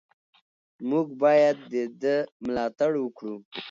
[0.89, 2.15] موږ باید د ده
[2.45, 3.35] ملاتړ وکړو.